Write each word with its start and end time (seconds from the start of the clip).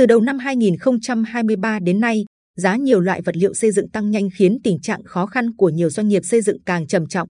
Từ 0.00 0.06
đầu 0.06 0.20
năm 0.20 0.38
2023 0.38 1.78
đến 1.78 2.00
nay, 2.00 2.24
giá 2.56 2.76
nhiều 2.76 3.00
loại 3.00 3.22
vật 3.22 3.36
liệu 3.36 3.54
xây 3.54 3.72
dựng 3.72 3.88
tăng 3.88 4.10
nhanh 4.10 4.28
khiến 4.34 4.58
tình 4.64 4.80
trạng 4.80 5.02
khó 5.04 5.26
khăn 5.26 5.56
của 5.56 5.68
nhiều 5.68 5.90
doanh 5.90 6.08
nghiệp 6.08 6.24
xây 6.24 6.40
dựng 6.42 6.62
càng 6.66 6.86
trầm 6.86 7.06
trọng. 7.06 7.28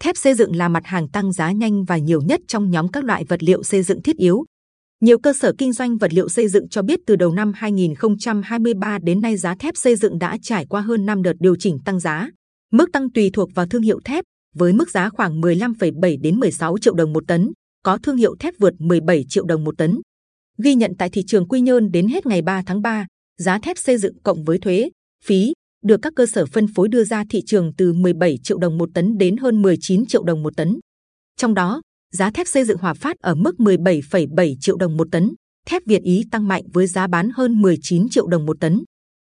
Thép 0.00 0.16
xây 0.16 0.34
dựng 0.34 0.56
là 0.56 0.68
mặt 0.68 0.86
hàng 0.86 1.08
tăng 1.08 1.32
giá 1.32 1.52
nhanh 1.52 1.84
và 1.84 1.98
nhiều 1.98 2.20
nhất 2.22 2.40
trong 2.48 2.70
nhóm 2.70 2.88
các 2.88 3.04
loại 3.04 3.24
vật 3.24 3.42
liệu 3.42 3.62
xây 3.62 3.82
dựng 3.82 4.02
thiết 4.02 4.16
yếu. 4.16 4.44
Nhiều 5.00 5.18
cơ 5.18 5.32
sở 5.32 5.52
kinh 5.58 5.72
doanh 5.72 5.96
vật 5.96 6.12
liệu 6.12 6.28
xây 6.28 6.48
dựng 6.48 6.68
cho 6.68 6.82
biết 6.82 7.00
từ 7.06 7.16
đầu 7.16 7.32
năm 7.32 7.52
2023 7.54 8.98
đến 9.02 9.20
nay 9.20 9.36
giá 9.36 9.54
thép 9.54 9.76
xây 9.76 9.96
dựng 9.96 10.18
đã 10.18 10.38
trải 10.42 10.66
qua 10.66 10.80
hơn 10.80 11.06
5 11.06 11.22
đợt 11.22 11.34
điều 11.40 11.56
chỉnh 11.56 11.78
tăng 11.84 12.00
giá. 12.00 12.30
Mức 12.72 12.92
tăng 12.92 13.10
tùy 13.10 13.30
thuộc 13.32 13.54
vào 13.54 13.66
thương 13.66 13.82
hiệu 13.82 14.00
thép, 14.04 14.24
với 14.54 14.72
mức 14.72 14.90
giá 14.90 15.08
khoảng 15.08 15.40
15,7 15.40 16.20
đến 16.20 16.40
16 16.40 16.78
triệu 16.78 16.94
đồng 16.94 17.12
một 17.12 17.24
tấn, 17.28 17.52
có 17.82 17.98
thương 18.02 18.16
hiệu 18.16 18.36
thép 18.38 18.54
vượt 18.58 18.74
17 18.78 19.24
triệu 19.28 19.44
đồng 19.44 19.64
một 19.64 19.78
tấn. 19.78 20.00
Ghi 20.58 20.74
nhận 20.74 20.92
tại 20.98 21.10
thị 21.10 21.22
trường 21.26 21.48
Quy 21.48 21.60
Nhơn 21.60 21.92
đến 21.92 22.08
hết 22.08 22.26
ngày 22.26 22.42
3 22.42 22.62
tháng 22.66 22.82
3, 22.82 23.06
giá 23.38 23.58
thép 23.58 23.78
xây 23.78 23.98
dựng 23.98 24.18
cộng 24.22 24.44
với 24.44 24.58
thuế, 24.58 24.90
phí 25.24 25.52
được 25.84 26.02
các 26.02 26.12
cơ 26.16 26.26
sở 26.26 26.46
phân 26.46 26.66
phối 26.74 26.88
đưa 26.88 27.04
ra 27.04 27.24
thị 27.30 27.42
trường 27.46 27.72
từ 27.76 27.92
17 27.92 28.38
triệu 28.42 28.58
đồng 28.58 28.78
một 28.78 28.88
tấn 28.94 29.18
đến 29.18 29.36
hơn 29.36 29.62
19 29.62 30.06
triệu 30.06 30.22
đồng 30.22 30.42
một 30.42 30.56
tấn. 30.56 30.78
Trong 31.36 31.54
đó, 31.54 31.80
giá 32.12 32.30
thép 32.30 32.48
xây 32.48 32.64
dựng 32.64 32.78
Hòa 32.78 32.94
Phát 32.94 33.16
ở 33.18 33.34
mức 33.34 33.54
17,7 33.58 34.56
triệu 34.60 34.76
đồng 34.76 34.96
một 34.96 35.08
tấn, 35.12 35.34
thép 35.66 35.82
Việt 35.86 36.02
Ý 36.02 36.24
tăng 36.30 36.48
mạnh 36.48 36.62
với 36.72 36.86
giá 36.86 37.06
bán 37.06 37.30
hơn 37.34 37.62
19 37.62 38.08
triệu 38.08 38.26
đồng 38.26 38.46
một 38.46 38.60
tấn. 38.60 38.84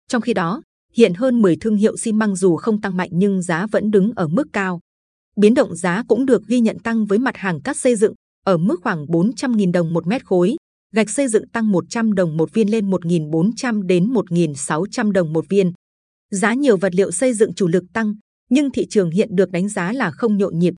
Trong 0.07 0.21
khi 0.21 0.33
đó, 0.33 0.61
hiện 0.93 1.13
hơn 1.13 1.41
10 1.41 1.55
thương 1.61 1.75
hiệu 1.75 1.97
xi 1.97 2.11
măng 2.11 2.35
dù 2.35 2.55
không 2.55 2.81
tăng 2.81 2.97
mạnh 2.97 3.09
nhưng 3.11 3.41
giá 3.41 3.67
vẫn 3.71 3.91
đứng 3.91 4.11
ở 4.15 4.27
mức 4.27 4.47
cao. 4.53 4.79
Biến 5.35 5.53
động 5.53 5.75
giá 5.75 6.03
cũng 6.07 6.25
được 6.25 6.47
ghi 6.47 6.59
nhận 6.59 6.79
tăng 6.79 7.05
với 7.05 7.19
mặt 7.19 7.37
hàng 7.37 7.61
cát 7.61 7.77
xây 7.77 7.95
dựng 7.95 8.13
ở 8.45 8.57
mức 8.57 8.79
khoảng 8.83 9.05
400.000 9.05 9.71
đồng 9.71 9.93
một 9.93 10.07
mét 10.07 10.25
khối, 10.25 10.55
gạch 10.95 11.09
xây 11.09 11.27
dựng 11.27 11.47
tăng 11.47 11.71
100 11.71 12.13
đồng 12.13 12.37
một 12.37 12.53
viên 12.53 12.71
lên 12.71 12.89
1.400 12.89 13.81
đến 13.81 14.13
1.600 14.13 15.11
đồng 15.11 15.33
một 15.33 15.45
viên. 15.49 15.71
Giá 16.31 16.53
nhiều 16.53 16.77
vật 16.77 16.95
liệu 16.95 17.11
xây 17.11 17.33
dựng 17.33 17.53
chủ 17.53 17.67
lực 17.67 17.83
tăng, 17.93 18.15
nhưng 18.49 18.71
thị 18.71 18.87
trường 18.89 19.11
hiện 19.11 19.35
được 19.35 19.51
đánh 19.51 19.69
giá 19.69 19.93
là 19.93 20.11
không 20.11 20.37
nhộn 20.37 20.59
nhịp. 20.59 20.73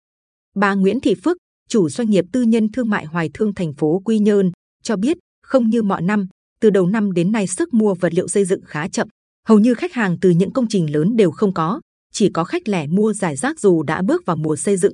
Bà 0.56 0.74
Nguyễn 0.74 1.00
Thị 1.00 1.16
Phước, 1.24 1.38
chủ 1.70 1.90
doanh 1.90 2.10
nghiệp 2.10 2.26
tư 2.32 2.42
nhân 2.42 2.72
thương 2.72 2.90
mại 2.90 3.06
Hoài 3.06 3.30
Thương 3.34 3.54
thành 3.54 3.74
phố 3.74 4.02
Quy 4.06 4.20
Nhơn, 4.20 4.52
cho 4.84 4.96
biết 4.96 5.18
không 5.44 5.70
như 5.70 5.84
mọi 5.84 6.02
năm, 6.02 6.28
từ 6.60 6.70
đầu 6.70 6.88
năm 6.88 7.12
đến 7.12 7.32
nay 7.32 7.48
sức 7.48 7.74
mua 7.74 7.94
vật 7.94 8.14
liệu 8.14 8.28
xây 8.28 8.46
dựng 8.46 8.62
khá 8.66 8.88
chậm. 8.88 9.08
Hầu 9.48 9.60
như 9.60 9.74
khách 9.74 9.94
hàng 9.94 10.18
từ 10.22 10.30
những 10.30 10.54
công 10.54 10.68
trình 10.68 10.94
lớn 10.94 11.16
đều 11.16 11.32
không 11.32 11.54
có, 11.54 11.82
chỉ 12.14 12.30
có 12.34 12.44
khách 12.44 12.68
lẻ 12.68 12.88
mua 12.88 13.14
giải 13.14 13.36
rác 13.36 13.60
dù 13.60 13.84
đã 13.84 14.02
bước 14.02 14.26
vào 14.26 14.36
mùa 14.36 14.56
xây 14.56 14.78
dựng. 14.78 14.94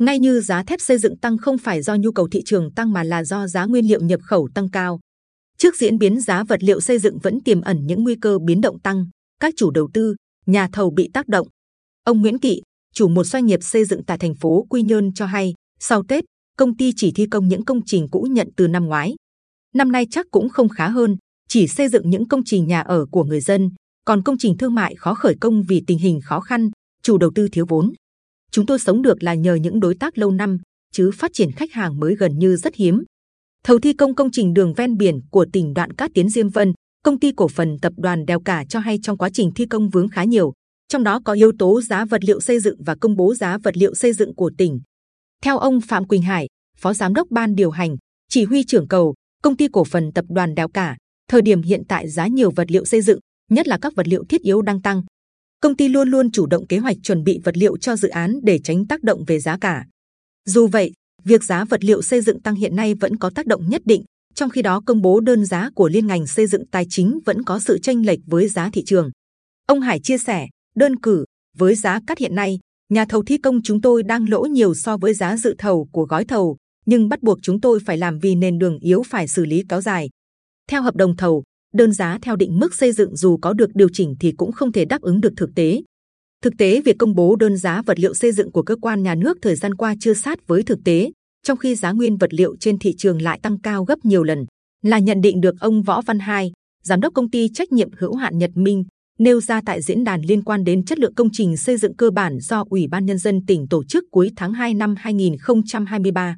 Ngay 0.00 0.18
như 0.18 0.40
giá 0.40 0.62
thép 0.62 0.80
xây 0.80 0.98
dựng 0.98 1.16
tăng 1.16 1.38
không 1.38 1.58
phải 1.58 1.82
do 1.82 1.96
nhu 1.96 2.12
cầu 2.12 2.28
thị 2.28 2.42
trường 2.44 2.72
tăng 2.74 2.92
mà 2.92 3.04
là 3.04 3.24
do 3.24 3.46
giá 3.46 3.64
nguyên 3.64 3.86
liệu 3.86 4.00
nhập 4.00 4.20
khẩu 4.22 4.48
tăng 4.54 4.70
cao. 4.70 5.00
Trước 5.58 5.76
diễn 5.76 5.98
biến 5.98 6.20
giá 6.20 6.44
vật 6.44 6.62
liệu 6.62 6.80
xây 6.80 6.98
dựng 6.98 7.18
vẫn 7.18 7.40
tiềm 7.40 7.60
ẩn 7.60 7.86
những 7.86 8.02
nguy 8.02 8.16
cơ 8.20 8.38
biến 8.38 8.60
động 8.60 8.80
tăng, 8.80 9.06
các 9.40 9.54
chủ 9.56 9.70
đầu 9.70 9.88
tư, 9.94 10.14
nhà 10.46 10.68
thầu 10.72 10.90
bị 10.90 11.10
tác 11.14 11.28
động. 11.28 11.48
Ông 12.04 12.20
Nguyễn 12.20 12.38
Kỵ, 12.38 12.62
chủ 12.94 13.08
một 13.08 13.24
doanh 13.24 13.46
nghiệp 13.46 13.60
xây 13.62 13.84
dựng 13.84 14.04
tại 14.04 14.18
thành 14.18 14.34
phố 14.34 14.66
Quy 14.70 14.82
Nhơn 14.82 15.12
cho 15.14 15.26
hay, 15.26 15.54
sau 15.80 16.02
Tết, 16.08 16.24
công 16.58 16.76
ty 16.76 16.92
chỉ 16.96 17.12
thi 17.12 17.26
công 17.30 17.48
những 17.48 17.64
công 17.64 17.80
trình 17.86 18.08
cũ 18.10 18.26
nhận 18.30 18.48
từ 18.56 18.68
năm 18.68 18.86
ngoái. 18.86 19.14
Năm 19.74 19.92
nay 19.92 20.06
chắc 20.10 20.26
cũng 20.30 20.48
không 20.48 20.68
khá 20.68 20.88
hơn, 20.88 21.16
chỉ 21.48 21.68
xây 21.68 21.88
dựng 21.88 22.10
những 22.10 22.28
công 22.28 22.42
trình 22.44 22.66
nhà 22.66 22.80
ở 22.80 23.06
của 23.10 23.24
người 23.24 23.40
dân, 23.40 23.70
còn 24.04 24.22
công 24.22 24.38
trình 24.38 24.56
thương 24.58 24.74
mại 24.74 24.94
khó 24.94 25.14
khởi 25.14 25.34
công 25.40 25.62
vì 25.62 25.82
tình 25.86 25.98
hình 25.98 26.20
khó 26.20 26.40
khăn, 26.40 26.70
chủ 27.02 27.18
đầu 27.18 27.30
tư 27.34 27.48
thiếu 27.52 27.66
vốn. 27.68 27.92
Chúng 28.50 28.66
tôi 28.66 28.78
sống 28.78 29.02
được 29.02 29.22
là 29.22 29.34
nhờ 29.34 29.54
những 29.54 29.80
đối 29.80 29.94
tác 29.94 30.18
lâu 30.18 30.30
năm, 30.30 30.58
chứ 30.92 31.10
phát 31.14 31.30
triển 31.34 31.52
khách 31.52 31.72
hàng 31.72 32.00
mới 32.00 32.16
gần 32.16 32.38
như 32.38 32.56
rất 32.56 32.74
hiếm. 32.74 33.04
Thầu 33.64 33.78
thi 33.78 33.92
công 33.92 34.14
công 34.14 34.30
trình 34.30 34.54
đường 34.54 34.74
ven 34.74 34.96
biển 34.96 35.20
của 35.30 35.46
tỉnh 35.52 35.74
Đoạn 35.74 35.92
Cát 35.92 36.10
Tiến 36.14 36.28
Diêm 36.28 36.48
Vân, 36.48 36.72
công 37.04 37.20
ty 37.20 37.32
cổ 37.36 37.48
phần 37.48 37.78
tập 37.82 37.92
đoàn 37.96 38.26
Đèo 38.26 38.40
Cả 38.40 38.64
cho 38.68 38.78
hay 38.78 38.98
trong 39.02 39.18
quá 39.18 39.30
trình 39.32 39.50
thi 39.54 39.66
công 39.66 39.88
vướng 39.88 40.08
khá 40.08 40.24
nhiều, 40.24 40.52
trong 40.88 41.04
đó 41.04 41.20
có 41.24 41.32
yếu 41.32 41.52
tố 41.58 41.82
giá 41.82 42.04
vật 42.04 42.24
liệu 42.24 42.40
xây 42.40 42.60
dựng 42.60 42.82
và 42.82 42.94
công 43.00 43.16
bố 43.16 43.34
giá 43.34 43.58
vật 43.58 43.76
liệu 43.76 43.94
xây 43.94 44.12
dựng 44.12 44.34
của 44.34 44.50
tỉnh. 44.58 44.80
Theo 45.42 45.58
ông 45.58 45.80
Phạm 45.80 46.04
Quỳnh 46.04 46.22
Hải, 46.22 46.46
phó 46.78 46.92
giám 46.92 47.14
đốc 47.14 47.30
ban 47.30 47.54
điều 47.54 47.70
hành, 47.70 47.96
chỉ 48.28 48.44
huy 48.44 48.64
trưởng 48.64 48.88
cầu, 48.88 49.14
công 49.42 49.56
ty 49.56 49.68
cổ 49.72 49.84
phần 49.84 50.12
tập 50.12 50.24
đoàn 50.28 50.54
Đèo 50.54 50.68
Cả, 50.68 50.96
thời 51.28 51.42
điểm 51.42 51.62
hiện 51.62 51.82
tại 51.88 52.08
giá 52.08 52.26
nhiều 52.26 52.50
vật 52.50 52.70
liệu 52.70 52.84
xây 52.84 53.00
dựng, 53.00 53.18
nhất 53.50 53.68
là 53.68 53.78
các 53.78 53.94
vật 53.96 54.08
liệu 54.08 54.24
thiết 54.28 54.42
yếu 54.42 54.62
đang 54.62 54.82
tăng. 54.82 55.02
Công 55.60 55.76
ty 55.76 55.88
luôn 55.88 56.08
luôn 56.08 56.30
chủ 56.30 56.46
động 56.46 56.66
kế 56.66 56.78
hoạch 56.78 56.96
chuẩn 57.02 57.24
bị 57.24 57.40
vật 57.44 57.56
liệu 57.56 57.76
cho 57.76 57.96
dự 57.96 58.08
án 58.08 58.40
để 58.42 58.58
tránh 58.64 58.86
tác 58.86 59.02
động 59.02 59.24
về 59.26 59.40
giá 59.40 59.58
cả. 59.60 59.84
Dù 60.46 60.66
vậy, 60.66 60.92
việc 61.24 61.44
giá 61.44 61.64
vật 61.64 61.84
liệu 61.84 62.02
xây 62.02 62.20
dựng 62.20 62.42
tăng 62.42 62.54
hiện 62.54 62.76
nay 62.76 62.94
vẫn 62.94 63.16
có 63.16 63.30
tác 63.30 63.46
động 63.46 63.68
nhất 63.68 63.82
định. 63.84 64.04
Trong 64.34 64.50
khi 64.50 64.62
đó, 64.62 64.80
công 64.86 65.02
bố 65.02 65.20
đơn 65.20 65.44
giá 65.44 65.70
của 65.74 65.88
liên 65.88 66.06
ngành 66.06 66.26
xây 66.26 66.46
dựng 66.46 66.66
tài 66.66 66.86
chính 66.90 67.18
vẫn 67.24 67.42
có 67.42 67.58
sự 67.58 67.78
chênh 67.82 68.06
lệch 68.06 68.18
với 68.26 68.48
giá 68.48 68.70
thị 68.72 68.82
trường. 68.86 69.10
Ông 69.66 69.80
Hải 69.80 70.00
chia 70.00 70.18
sẻ, 70.18 70.46
đơn 70.76 71.00
cử 71.00 71.24
với 71.58 71.74
giá 71.74 72.00
cắt 72.06 72.18
hiện 72.18 72.34
nay, 72.34 72.58
nhà 72.92 73.04
thầu 73.04 73.22
thi 73.22 73.38
công 73.38 73.62
chúng 73.62 73.80
tôi 73.80 74.02
đang 74.02 74.28
lỗ 74.28 74.42
nhiều 74.42 74.74
so 74.74 74.96
với 74.96 75.14
giá 75.14 75.36
dự 75.36 75.54
thầu 75.58 75.88
của 75.92 76.04
gói 76.04 76.24
thầu, 76.24 76.56
nhưng 76.86 77.08
bắt 77.08 77.22
buộc 77.22 77.38
chúng 77.42 77.60
tôi 77.60 77.80
phải 77.86 77.98
làm 77.98 78.18
vì 78.18 78.34
nền 78.34 78.58
đường 78.58 78.78
yếu 78.78 79.02
phải 79.02 79.28
xử 79.28 79.44
lý 79.44 79.62
kéo 79.68 79.80
dài. 79.80 80.08
Theo 80.70 80.82
hợp 80.82 80.96
đồng 80.96 81.16
thầu, 81.16 81.42
đơn 81.74 81.92
giá 81.92 82.18
theo 82.22 82.36
định 82.36 82.58
mức 82.58 82.74
xây 82.74 82.92
dựng 82.92 83.16
dù 83.16 83.36
có 83.36 83.52
được 83.52 83.70
điều 83.74 83.88
chỉnh 83.92 84.14
thì 84.20 84.32
cũng 84.32 84.52
không 84.52 84.72
thể 84.72 84.84
đáp 84.84 85.02
ứng 85.02 85.20
được 85.20 85.32
thực 85.36 85.50
tế. 85.54 85.82
Thực 86.42 86.52
tế, 86.58 86.80
việc 86.84 86.96
công 86.98 87.14
bố 87.14 87.36
đơn 87.36 87.56
giá 87.56 87.82
vật 87.82 87.98
liệu 87.98 88.14
xây 88.14 88.32
dựng 88.32 88.52
của 88.52 88.62
cơ 88.62 88.76
quan 88.76 89.02
nhà 89.02 89.14
nước 89.14 89.38
thời 89.42 89.56
gian 89.56 89.74
qua 89.74 89.94
chưa 90.00 90.14
sát 90.14 90.46
với 90.46 90.62
thực 90.62 90.78
tế, 90.84 91.10
trong 91.42 91.58
khi 91.58 91.74
giá 91.74 91.92
nguyên 91.92 92.16
vật 92.16 92.34
liệu 92.34 92.56
trên 92.60 92.78
thị 92.78 92.94
trường 92.98 93.22
lại 93.22 93.40
tăng 93.42 93.60
cao 93.60 93.84
gấp 93.84 94.04
nhiều 94.04 94.24
lần, 94.24 94.44
là 94.82 94.98
nhận 94.98 95.20
định 95.20 95.40
được 95.40 95.54
ông 95.60 95.82
Võ 95.82 96.02
Văn 96.02 96.18
Hai, 96.18 96.52
giám 96.84 97.00
đốc 97.00 97.14
công 97.14 97.30
ty 97.30 97.48
trách 97.54 97.72
nhiệm 97.72 97.90
hữu 97.98 98.14
hạn 98.14 98.38
Nhật 98.38 98.50
Minh 98.54 98.84
nêu 99.20 99.40
ra 99.40 99.60
tại 99.66 99.82
diễn 99.82 100.04
đàn 100.04 100.22
liên 100.22 100.42
quan 100.42 100.64
đến 100.64 100.84
chất 100.84 100.98
lượng 100.98 101.14
công 101.14 101.28
trình 101.32 101.56
xây 101.56 101.76
dựng 101.76 101.96
cơ 101.96 102.10
bản 102.10 102.38
do 102.40 102.64
Ủy 102.70 102.86
ban 102.88 103.06
Nhân 103.06 103.18
dân 103.18 103.46
tỉnh 103.46 103.68
tổ 103.68 103.84
chức 103.84 104.04
cuối 104.10 104.30
tháng 104.36 104.52
2 104.52 104.74
năm 104.74 104.94
2023. 104.98 106.36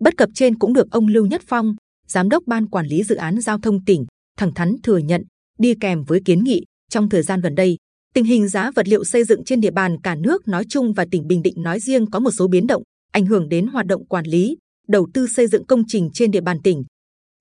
Bất 0.00 0.16
cập 0.16 0.28
trên 0.34 0.58
cũng 0.58 0.72
được 0.72 0.90
ông 0.90 1.06
Lưu 1.06 1.26
Nhất 1.26 1.42
Phong, 1.46 1.74
giám 2.08 2.28
đốc 2.28 2.42
ban 2.46 2.68
quản 2.68 2.86
lý 2.86 3.02
dự 3.02 3.14
án 3.14 3.40
giao 3.40 3.58
thông 3.58 3.84
tỉnh, 3.84 4.06
thẳng 4.36 4.54
thắn 4.54 4.76
thừa 4.82 4.98
nhận, 4.98 5.22
đi 5.58 5.74
kèm 5.80 6.04
với 6.04 6.20
kiến 6.24 6.44
nghị. 6.44 6.64
Trong 6.90 7.08
thời 7.08 7.22
gian 7.22 7.40
gần 7.40 7.54
đây, 7.54 7.76
tình 8.14 8.24
hình 8.24 8.48
giá 8.48 8.70
vật 8.70 8.88
liệu 8.88 9.04
xây 9.04 9.24
dựng 9.24 9.44
trên 9.44 9.60
địa 9.60 9.70
bàn 9.70 10.00
cả 10.02 10.14
nước 10.14 10.48
nói 10.48 10.64
chung 10.68 10.92
và 10.92 11.06
tỉnh 11.10 11.26
Bình 11.26 11.42
Định 11.42 11.62
nói 11.62 11.80
riêng 11.80 12.10
có 12.10 12.20
một 12.20 12.30
số 12.30 12.48
biến 12.48 12.66
động, 12.66 12.82
ảnh 13.12 13.26
hưởng 13.26 13.48
đến 13.48 13.66
hoạt 13.66 13.86
động 13.86 14.06
quản 14.06 14.26
lý, 14.26 14.56
đầu 14.88 15.08
tư 15.14 15.26
xây 15.26 15.46
dựng 15.46 15.66
công 15.66 15.82
trình 15.88 16.10
trên 16.14 16.30
địa 16.30 16.40
bàn 16.40 16.62
tỉnh. 16.62 16.84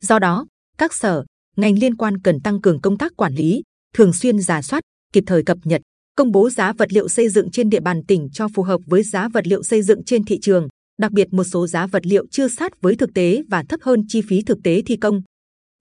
Do 0.02 0.20
đó, 0.20 0.46
các 0.78 0.94
sở, 0.94 1.26
ngành 1.56 1.80
liên 1.80 1.96
quan 1.96 2.22
cần 2.22 2.40
tăng 2.42 2.62
cường 2.62 2.82
công 2.82 2.98
tác 2.98 3.14
quản 3.18 3.36
lý, 3.36 3.62
thường 3.94 4.14
xuyên 4.14 4.40
giả 4.40 4.62
soát, 4.62 4.82
kịp 5.14 5.24
thời 5.28 5.44
cập 5.44 5.58
nhật, 5.64 5.82
công 6.16 6.32
bố 6.32 6.50
giá 6.50 6.74
vật 6.74 6.94
liệu 6.94 7.08
xây 7.08 7.30
dựng 7.30 7.52
trên 7.52 7.70
địa 7.70 7.80
bàn 7.80 8.02
tỉnh 8.08 8.30
cho 8.34 8.48
phù 8.56 8.64
hợp 8.64 8.82
với 8.86 9.04
giá 9.04 9.30
vật 9.34 9.48
liệu 9.48 9.64
xây 9.64 9.82
dựng 9.82 10.04
trên 10.04 10.26
thị 10.26 10.40
trường, 10.42 10.68
đặc 10.98 11.12
biệt 11.12 11.34
một 11.34 11.44
số 11.44 11.68
giá 11.68 11.88
vật 11.88 12.06
liệu 12.06 12.26
chưa 12.32 12.48
sát 12.48 12.82
với 12.82 12.96
thực 12.96 13.14
tế 13.14 13.42
và 13.50 13.64
thấp 13.70 13.80
hơn 13.84 14.04
chi 14.08 14.22
phí 14.22 14.42
thực 14.42 14.58
tế 14.64 14.82
thi 14.86 14.98
công. 14.98 15.22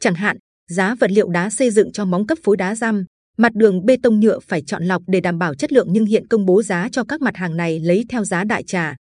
Chẳng 0.00 0.14
hạn 0.14 0.36
giá 0.72 0.94
vật 0.94 1.10
liệu 1.10 1.28
đá 1.28 1.50
xây 1.50 1.71
dựng 1.71 1.93
cho 1.93 2.05
móng 2.05 2.27
cấp 2.27 2.38
phối 2.44 2.56
đá 2.56 2.75
răm, 2.75 3.05
mặt 3.37 3.55
đường 3.55 3.87
bê 3.87 3.97
tông 4.03 4.21
nhựa 4.21 4.38
phải 4.38 4.62
chọn 4.62 4.84
lọc 4.84 5.03
để 5.06 5.21
đảm 5.21 5.38
bảo 5.38 5.55
chất 5.55 5.72
lượng 5.72 5.87
nhưng 5.91 6.05
hiện 6.05 6.27
công 6.27 6.47
bố 6.47 6.62
giá 6.62 6.88
cho 6.93 7.05
các 7.05 7.21
mặt 7.21 7.37
hàng 7.37 7.56
này 7.56 7.81
lấy 7.81 8.05
theo 8.09 8.25
giá 8.25 8.44
đại 8.44 8.62
trà. 8.62 8.97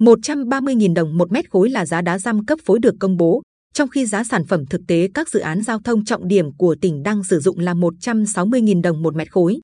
130.000 0.00 0.94
đồng 0.94 1.18
một 1.18 1.32
mét 1.32 1.50
khối 1.50 1.70
là 1.70 1.86
giá 1.86 2.02
đá 2.02 2.18
răm 2.18 2.46
cấp 2.46 2.58
phối 2.64 2.78
được 2.78 2.94
công 3.00 3.16
bố, 3.16 3.42
trong 3.74 3.88
khi 3.88 4.06
giá 4.06 4.24
sản 4.24 4.44
phẩm 4.44 4.66
thực 4.66 4.80
tế 4.88 5.08
các 5.14 5.28
dự 5.28 5.40
án 5.40 5.62
giao 5.62 5.78
thông 5.84 6.04
trọng 6.04 6.28
điểm 6.28 6.56
của 6.56 6.76
tỉnh 6.80 7.02
đang 7.02 7.24
sử 7.24 7.40
dụng 7.40 7.58
là 7.58 7.74
160.000 7.74 8.82
đồng 8.82 9.02
một 9.02 9.14
mét 9.14 9.32
khối. 9.32 9.60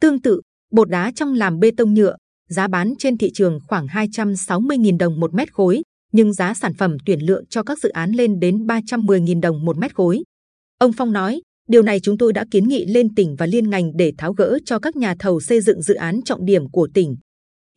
Tương 0.00 0.22
tự, 0.22 0.40
bột 0.72 0.90
đá 0.90 1.12
trong 1.14 1.34
làm 1.34 1.58
bê 1.58 1.70
tông 1.76 1.94
nhựa, 1.94 2.16
giá 2.48 2.68
bán 2.68 2.94
trên 2.98 3.18
thị 3.18 3.30
trường 3.34 3.58
khoảng 3.68 3.86
260.000 3.86 4.98
đồng 4.98 5.20
một 5.20 5.34
mét 5.34 5.52
khối, 5.52 5.82
nhưng 6.12 6.32
giá 6.32 6.54
sản 6.54 6.74
phẩm 6.74 6.96
tuyển 7.06 7.20
lựa 7.20 7.42
cho 7.48 7.62
các 7.62 7.78
dự 7.78 7.88
án 7.88 8.10
lên 8.10 8.40
đến 8.40 8.66
310.000 8.66 9.40
đồng 9.40 9.64
một 9.64 9.78
mét 9.78 9.94
khối. 9.94 10.22
Ông 10.80 10.92
Phong 10.92 11.12
nói, 11.12 11.40
điều 11.68 11.82
này 11.82 12.00
chúng 12.00 12.18
tôi 12.18 12.32
đã 12.32 12.44
kiến 12.50 12.68
nghị 12.68 12.86
lên 12.86 13.14
tỉnh 13.14 13.36
và 13.36 13.46
liên 13.46 13.70
ngành 13.70 13.96
để 13.96 14.12
tháo 14.18 14.32
gỡ 14.32 14.58
cho 14.64 14.78
các 14.78 14.96
nhà 14.96 15.14
thầu 15.18 15.40
xây 15.40 15.60
dựng 15.60 15.82
dự 15.82 15.94
án 15.94 16.20
trọng 16.24 16.44
điểm 16.44 16.70
của 16.70 16.88
tỉnh. 16.94 17.16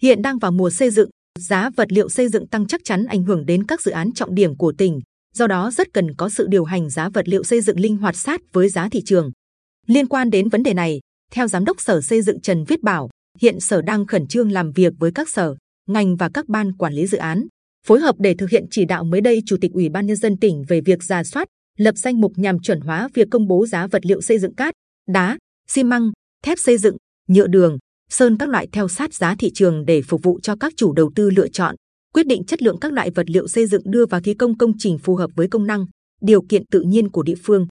Hiện 0.01 0.21
đang 0.21 0.39
vào 0.39 0.51
mùa 0.51 0.69
xây 0.69 0.89
dựng, 0.89 1.09
giá 1.39 1.69
vật 1.75 1.91
liệu 1.91 2.09
xây 2.09 2.29
dựng 2.29 2.47
tăng 2.47 2.67
chắc 2.67 2.81
chắn 2.83 3.05
ảnh 3.05 3.23
hưởng 3.23 3.45
đến 3.45 3.65
các 3.65 3.81
dự 3.81 3.91
án 3.91 4.13
trọng 4.13 4.35
điểm 4.35 4.57
của 4.57 4.73
tỉnh. 4.77 4.99
Do 5.35 5.47
đó 5.47 5.71
rất 5.71 5.87
cần 5.93 6.15
có 6.15 6.29
sự 6.29 6.47
điều 6.49 6.63
hành 6.63 6.89
giá 6.89 7.09
vật 7.09 7.27
liệu 7.27 7.43
xây 7.43 7.61
dựng 7.61 7.79
linh 7.79 7.97
hoạt 7.97 8.15
sát 8.15 8.41
với 8.53 8.69
giá 8.69 8.89
thị 8.89 9.01
trường. 9.05 9.31
Liên 9.87 10.07
quan 10.07 10.29
đến 10.29 10.49
vấn 10.49 10.63
đề 10.63 10.73
này, 10.73 10.99
theo 11.31 11.47
Giám 11.47 11.65
đốc 11.65 11.81
Sở 11.81 12.01
Xây 12.01 12.21
dựng 12.21 12.41
Trần 12.41 12.63
Viết 12.63 12.81
Bảo, 12.81 13.09
hiện 13.39 13.59
Sở 13.59 13.81
đang 13.81 14.05
khẩn 14.05 14.27
trương 14.27 14.51
làm 14.51 14.71
việc 14.71 14.93
với 14.99 15.11
các 15.15 15.29
sở, 15.29 15.55
ngành 15.89 16.15
và 16.15 16.29
các 16.33 16.47
ban 16.47 16.77
quản 16.77 16.93
lý 16.93 17.07
dự 17.07 17.17
án, 17.17 17.47
phối 17.87 17.99
hợp 17.99 18.15
để 18.19 18.35
thực 18.37 18.49
hiện 18.49 18.65
chỉ 18.71 18.85
đạo 18.85 19.03
mới 19.03 19.21
đây 19.21 19.41
Chủ 19.45 19.57
tịch 19.61 19.71
Ủy 19.73 19.89
ban 19.89 20.05
Nhân 20.05 20.17
dân 20.17 20.37
tỉnh 20.37 20.63
về 20.67 20.81
việc 20.81 21.03
giả 21.03 21.23
soát, 21.23 21.47
lập 21.77 21.95
danh 21.97 22.21
mục 22.21 22.31
nhằm 22.35 22.59
chuẩn 22.59 22.81
hóa 22.81 23.09
việc 23.13 23.27
công 23.31 23.47
bố 23.47 23.65
giá 23.65 23.87
vật 23.87 24.05
liệu 24.05 24.21
xây 24.21 24.39
dựng 24.39 24.55
cát, 24.55 24.73
đá, 25.07 25.37
xi 25.67 25.83
măng, 25.83 26.11
thép 26.43 26.59
xây 26.59 26.77
dựng, 26.77 26.97
nhựa 27.27 27.47
đường, 27.47 27.77
sơn 28.09 28.37
các 28.37 28.49
loại 28.49 28.67
theo 28.71 28.87
sát 28.87 29.13
giá 29.13 29.35
thị 29.39 29.51
trường 29.53 29.85
để 29.85 30.01
phục 30.01 30.23
vụ 30.23 30.39
cho 30.39 30.55
các 30.59 30.73
chủ 30.77 30.93
đầu 30.93 31.11
tư 31.15 31.29
lựa 31.29 31.47
chọn, 31.47 31.75
quyết 32.13 32.27
định 32.27 32.43
chất 32.43 32.61
lượng 32.61 32.79
các 32.79 32.91
loại 32.91 33.09
vật 33.09 33.29
liệu 33.29 33.47
xây 33.47 33.67
dựng 33.67 33.81
đưa 33.85 34.05
vào 34.05 34.21
thi 34.21 34.33
công 34.33 34.57
công 34.57 34.71
trình 34.77 34.97
phù 34.97 35.15
hợp 35.15 35.31
với 35.35 35.47
công 35.47 35.67
năng, 35.67 35.85
điều 36.21 36.41
kiện 36.49 36.63
tự 36.71 36.81
nhiên 36.81 37.09
của 37.09 37.23
địa 37.23 37.35
phương. 37.43 37.67